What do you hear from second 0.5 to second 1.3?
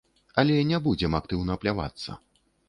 не будзем